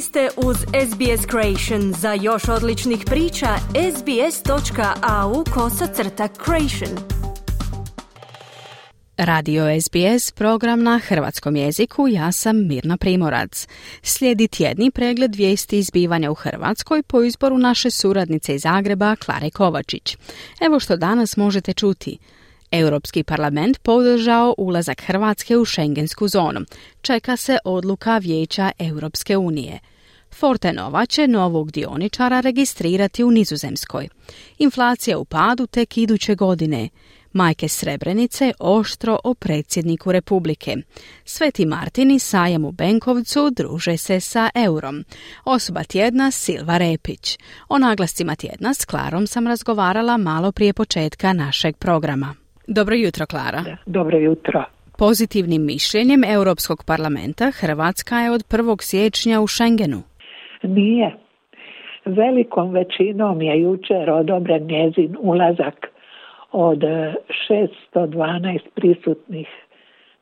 [0.00, 1.92] Ste uz SBS Creation.
[1.92, 3.46] Za još odličnih priča,
[3.96, 6.98] sbs.au kosacrta creation.
[9.16, 13.66] Radio SBS, program na hrvatskom jeziku, ja sam Mirna Primorac.
[14.02, 20.16] Slijedi tjedni pregled vijesti izbivanja u Hrvatskoj po izboru naše suradnice iz Zagreba, Klare Kovačić.
[20.60, 22.18] Evo što danas možete čuti–
[22.70, 26.60] Europski parlament podržao ulazak Hrvatske u šengensku zonu.
[27.02, 29.78] Čeka se odluka Vijeća Europske unije.
[30.34, 34.08] Fortenova će novog dioničara registrirati u Nizozemskoj.
[34.58, 36.88] Inflacija u padu tek iduće godine.
[37.32, 40.76] Majke Srebrenice oštro o predsjedniku Republike.
[41.24, 45.04] Sveti Martini sajam u Benkovcu druže se sa eurom.
[45.44, 47.38] Osoba tjedna Silva Repić.
[47.68, 52.34] O naglascima tjedna s Klarom sam razgovarala malo prije početka našeg programa.
[52.66, 53.76] Dobro jutro, Klara.
[53.86, 54.64] Dobro jutro.
[54.98, 58.82] Pozitivnim mišljenjem Europskog parlamenta Hrvatska je od 1.
[58.82, 60.09] siječnja u Schengenu.
[60.62, 61.14] Nije.
[62.04, 65.90] Velikom većinom je jučer odobren njezin ulazak
[66.52, 66.78] od
[67.48, 69.48] 612 prisutnih.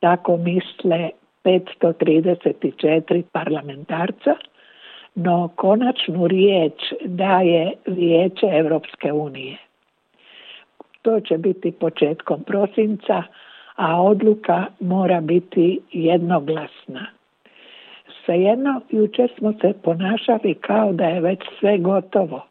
[0.00, 1.10] Tako misle
[1.44, 4.34] 534 parlamentarca,
[5.14, 9.56] no konačnu riječ daje Vijeće Europske unije.
[11.02, 13.22] To će biti početkom prosinca,
[13.76, 17.06] a odluka mora biti jednoglasna.
[18.24, 22.44] Svejedno, jučer smo se ponašali kao da je već sve gotovo.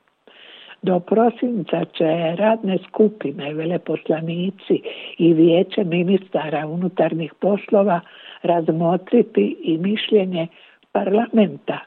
[0.82, 4.82] Do prosinca će radne skupine, veleposlanici
[5.18, 8.00] i vijeće ministara unutarnjih poslova
[8.44, 10.48] razmotriti i mišljenje
[10.92, 11.80] parlamenta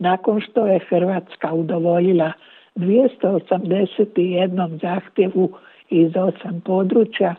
[0.00, 2.32] nakon što je Hrvatska udovoljila
[2.76, 5.50] 281 zahtjevu
[5.90, 7.34] iz osam područja,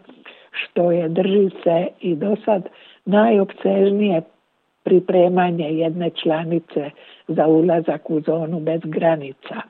[0.51, 2.69] što je drži se i do sad
[3.05, 4.21] najopsežnije
[4.83, 6.89] pripremanje jedne članice
[7.27, 9.61] za ulazak u zonu bez granica.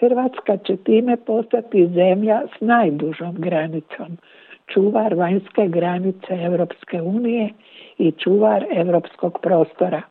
[0.00, 4.18] Hrvatska će time postati zemlja s najdužom granicom,
[4.66, 7.48] čuvar vanjske granice Europske unije
[7.98, 10.02] i čuvar europskog prostora.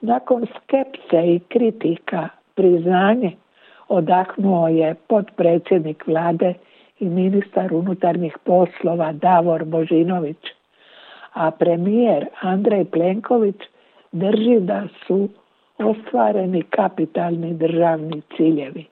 [0.00, 3.32] Nakon skepse i kritika priznanje
[3.88, 6.54] odahnuo je potpredsjednik vlade
[7.00, 10.55] i ministar unutarnjih poslova Davor Božinović,
[11.36, 13.56] a premijer Andrej Plenković
[14.12, 15.28] drži da su
[15.78, 18.84] ostvareni kapitalni državni ciljevi.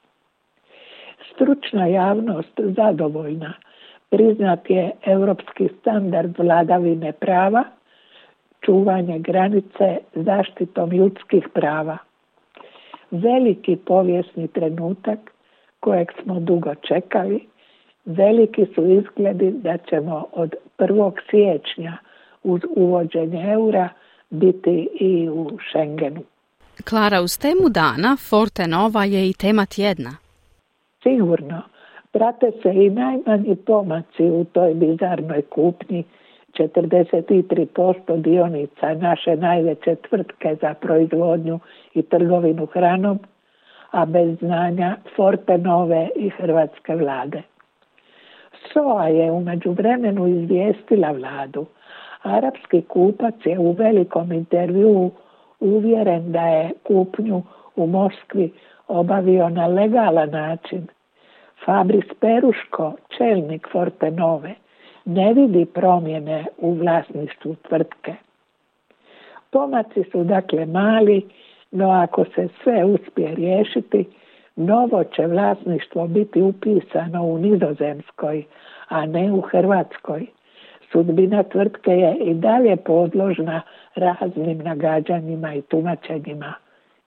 [1.34, 3.52] Stručna javnost zadovoljna
[4.10, 7.64] priznat je europski standard vladavine prava,
[8.60, 11.98] čuvanje granice zaštitom ljudskih prava
[13.22, 15.18] veliki povijesni trenutak
[15.80, 17.46] kojeg smo dugo čekali.
[18.04, 21.12] Veliki su izgledi da ćemo od 1.
[21.30, 21.96] siječnja
[22.44, 23.88] uz uvođenje eura
[24.30, 26.22] biti i u Schengenu.
[26.88, 30.10] Klara, uz temu dana Forte Nova je i tema tjedna.
[31.02, 31.62] Sigurno.
[32.12, 36.04] Prate se i najmanji pomaci u toj bizarnoj kupnji
[36.58, 41.60] 43% dionica naše najveće tvrtke za proizvodnju
[41.94, 43.18] i trgovinu hranom,
[43.90, 47.42] a bez znanja Forte Nove i Hrvatske vlade.
[48.72, 51.66] SOA je u međuvremenu izvijestila vladu.
[52.24, 55.10] Arapski kupac je u velikom intervjuu
[55.60, 57.42] uvjeren da je kupnju
[57.76, 58.52] u Moskvi
[58.88, 60.86] obavio na legalan način.
[61.64, 64.54] Fabris Peruško, čelnik Forte Nove,
[65.04, 68.14] ne vidi promjene u vlasništvu tvrtke.
[69.50, 71.26] Pomaci su dakle mali,
[71.70, 74.04] no ako se sve uspije riješiti,
[74.56, 78.44] novo će vlasništvo biti upisano u Nizozemskoj,
[78.88, 80.26] a ne u Hrvatskoj.
[80.94, 83.62] Sudbina tvrtke je i dalje podložna
[83.94, 86.54] raznim nagađanjima i tumačenjima.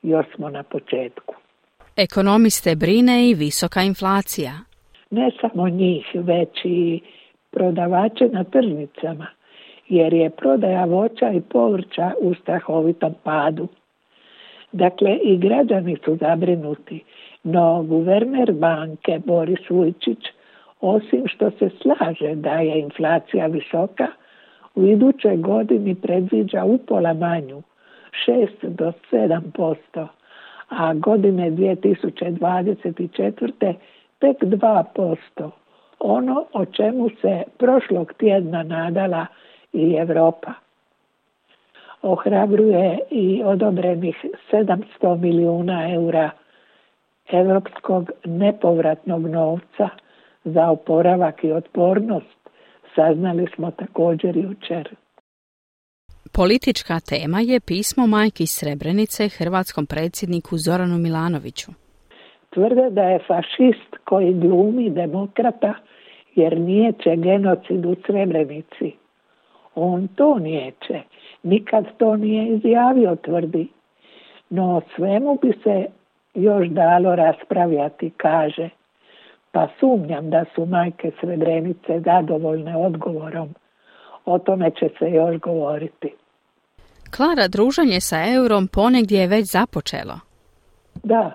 [0.02, 1.36] Još smo na početku.
[1.98, 4.52] Ekonomiste brine i visoka inflacija.
[5.12, 7.00] Ne samo njih, već i
[7.52, 9.28] prodavače na tržnicama,
[9.90, 13.68] jer je prodaja voća i povrća u strahovitom padu.
[14.72, 17.04] Dakle, i građani su zabrinuti,
[17.44, 20.20] no guverner banke Boris Vujčić,
[20.82, 24.08] osim što se slaže da je inflacija visoka,
[24.76, 27.62] u idućoj godini predviđa upola manju,
[28.28, 30.08] 6 do 7 posto,
[30.70, 33.74] a godine 2024.
[34.20, 35.52] tek 2 posto
[36.00, 39.26] ono o čemu se prošlog tjedna nadala
[39.74, 40.54] i Europa.
[42.02, 46.30] Ohrabruje i odobrenih 700 milijuna eura
[47.32, 49.90] europskog nepovratnog novca
[50.56, 52.38] za oporavak i otpornost,
[52.96, 54.96] saznali smo također jučer.
[56.34, 61.72] Politička tema je pismo majki Srebrenice hrvatskom predsjedniku Zoranu Milanoviću.
[62.50, 65.74] Tvrde da je fašist koji glumi demokrata
[66.36, 68.92] jer nijeće genocid u Srebrenici.
[69.76, 71.02] On to nijeće,
[71.44, 73.68] nikad to nije izjavio, tvrdi.
[74.50, 75.86] No svemu bi se
[76.34, 78.70] još dalo raspravljati, kaže.
[79.58, 83.50] Pa sumnjam da su majke Srebrenice zadovoljne odgovorom.
[84.26, 86.14] O tome će se još govoriti.
[87.16, 90.20] Klara, druženje sa eurom ponegdje je već započelo.
[91.04, 91.32] Da,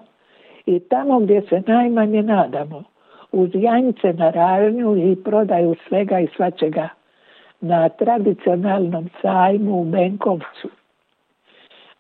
[0.67, 2.85] i tamo gdje se najmanje nadamo,
[3.33, 6.89] uz janjice na ražnju i prodaju svega i svačega
[7.61, 10.69] na tradicionalnom sajmu u Benkovcu.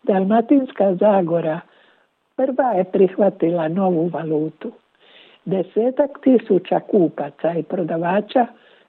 [0.02, 1.60] Dalmatinska Zagora
[2.36, 4.72] prva je prihvatila novu valutu.
[5.44, 8.46] Desetak tisuća kupaca i prodavača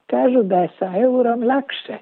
[0.08, 1.98] kažu da je sa eurom lakše.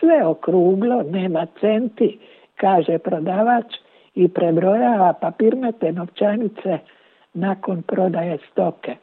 [0.00, 2.18] Sve okruglo, nema centi,
[2.56, 3.74] kaže prodavač
[4.14, 6.78] i prebrojava papirnate novčanice
[7.34, 8.96] nakon prodaje stoke.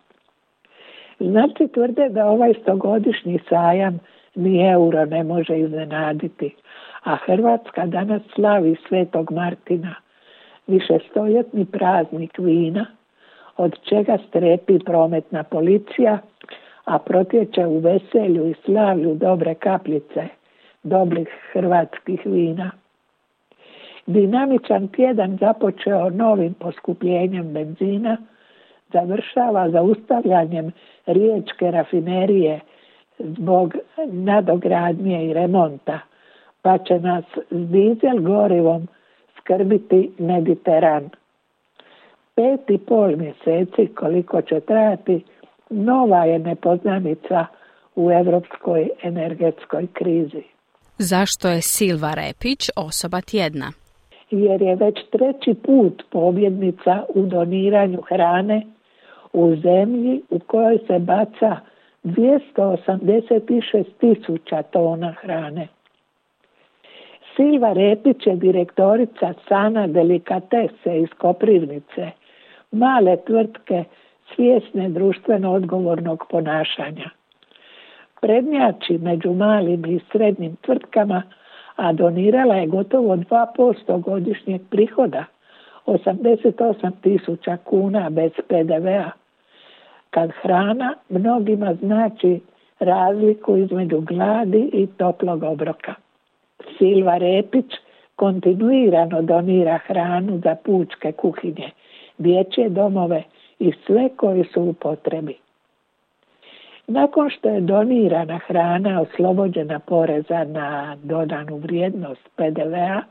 [1.20, 4.00] Znači tvrde da ovaj stogodišnji sajam
[4.36, 6.56] ni euro ne može iznenaditi,
[7.04, 9.96] a Hrvatska danas slavi Svetog Martina,
[10.68, 12.86] višestoljetni praznik vina,
[13.58, 16.18] od čega strepi prometna policija,
[16.86, 20.28] a protječe u veselju i slavlju dobre kapljice,
[20.84, 22.72] dobrih hrvatskih vina.
[24.06, 28.18] Dinamičan tjedan započeo novim poskupljenjem benzina,
[28.94, 30.72] završava zaustavljanjem
[31.06, 32.60] riječke rafinerije
[33.20, 33.74] zbog
[34.06, 36.00] nadogradnje i remonta,
[36.62, 38.88] pa će nas s dizel gorivom
[39.38, 41.10] skrbiti Mediteran.
[42.38, 45.24] Pet i pol mjeseci koliko će trajati
[45.70, 47.46] nova je nepoznanica
[47.96, 50.44] u europskoj energetskoj krizi.
[50.98, 53.72] Zašto je Silva Repić osoba tjedna?
[54.32, 58.62] Jer je već treći put pobjednica u doniranju hrane
[59.34, 61.58] u zemlji u kojoj se baca
[62.04, 65.68] 286 tisuća tona hrane.
[67.36, 72.12] Silva Repić je direktorica Sana Delikatese iz Koprivnice,
[72.72, 73.84] male tvrtke
[74.36, 77.10] svjesne društveno odgovornog ponašanja.
[78.22, 81.24] Prednjači među malim i srednjim tvrtkama,
[81.76, 85.26] a donirala je gotovo 2% godišnjeg prihoda,
[85.86, 89.12] 88 tisuća kuna bez PDV-a
[90.10, 92.40] kad hrana mnogima znači
[92.80, 95.94] razliku između gladi i toplog obroka.
[96.78, 97.66] Silva Repić
[98.16, 101.72] kontinuirano donira hranu za pučke kuhinje,
[102.18, 103.24] dječje domove
[103.60, 105.38] i sve koji su u potrebi.
[106.88, 113.02] Nakon što je donirana hrana oslobođena poreza na dodanu vrijednost PDV-a,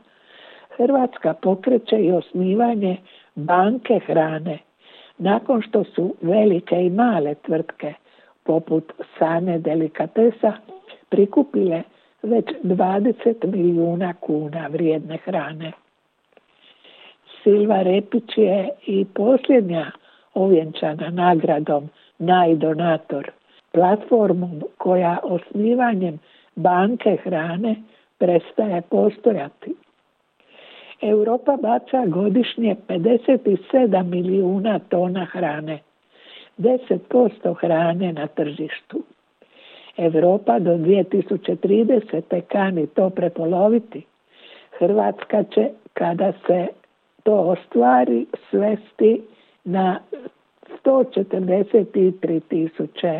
[0.77, 2.97] Hrvatska pokreće i osnivanje
[3.35, 4.59] banke hrane
[5.17, 7.93] nakon što su velike i male tvrtke
[8.43, 10.53] poput Sane Delikatesa
[11.09, 11.83] prikupile
[12.23, 15.71] već 20 milijuna kuna vrijedne hrane.
[17.47, 19.91] Silva Repić je i posljednja
[20.33, 23.31] ovjenčana nagradom najdonator,
[23.71, 26.19] platformom koja osnivanjem
[26.55, 27.75] banke hrane
[28.17, 29.75] prestaje postojati.
[31.01, 35.79] Europa baca godišnje 57 milijuna tona hrane,
[36.57, 39.03] 10% hrane na tržištu.
[39.97, 42.41] Europa do 2030.
[42.41, 44.05] kani to prepoloviti.
[44.79, 46.67] Hrvatska će, kada se
[47.27, 49.21] to ostvari, svesti
[49.63, 49.99] na
[50.85, 53.19] 143 tisuće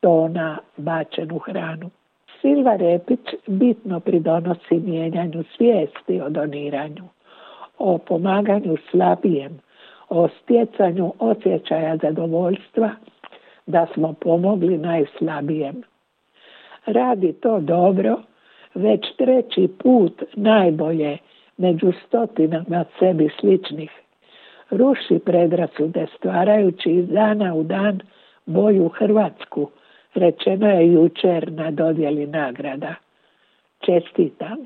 [0.00, 1.90] tona bačenu hranu.
[2.40, 7.04] Silva Repić bitno pridonosi mijenjanju svijesti o doniranju,
[7.78, 9.60] o pomaganju slabijem,
[10.08, 12.90] o stjecanju osjećaja zadovoljstva
[13.66, 15.82] da smo pomogli najslabijem.
[16.86, 18.16] Radi to dobro,
[18.74, 21.18] već treći put najbolje
[21.56, 23.90] među stotinama sebi sličnih.
[24.70, 28.00] Ruši predrasude stvarajući iz dana u dan
[28.46, 29.70] boju Hrvatsku,
[30.14, 32.94] rečeno je jučer na dodjeli nagrada.
[33.80, 34.58] Čestitam.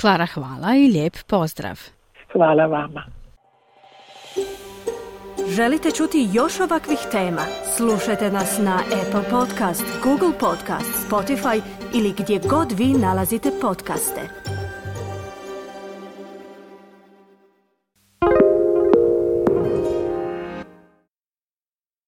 [0.00, 1.78] Klara, hvala i lijep pozdrav.
[2.32, 3.02] Hvala vama.
[5.56, 7.42] Želite čuti još ovakvih tema?
[7.76, 11.60] Slušajte nas na Apple Podcast, Google Podcast, Spotify
[11.94, 14.47] ili gdje god vi nalazite podcaste.